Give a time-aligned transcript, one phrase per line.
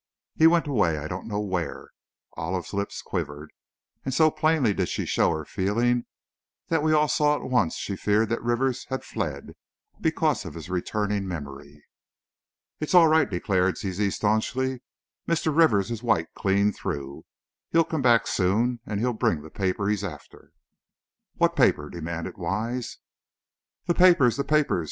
[0.35, 1.91] "He went away I don't know where"
[2.33, 3.53] Olive's lips quivered,
[4.03, 6.05] and so plainly did she show her feelings
[6.69, 9.53] that we all saw at once she feared that Rivers had fled,
[9.99, 11.85] because of his returning memory.
[12.79, 14.81] "It's all right," declared Zizi, stanchly;
[15.27, 15.55] "Mr.
[15.55, 17.23] Rivers is white clear through!
[17.69, 20.51] He'll come back, soon, and he'll bring the paper he's after."
[21.35, 22.97] "What paper?" demanded Wise.
[23.85, 24.35] "The poipers!
[24.37, 24.79] the poipers!"